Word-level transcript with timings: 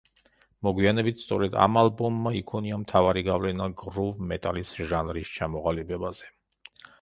მოგვიანებით 0.67 1.19
სწორედ 1.23 1.57
ამ 1.65 1.77
ალბომმა 1.81 2.33
იქონია 2.39 2.79
მთავარი 2.85 3.23
გავლენა 3.27 3.67
გრუვ 3.83 4.09
მეტალის 4.33 4.73
ჟანრის 4.93 5.35
ჩამოყალიბებაზე. 5.37 6.35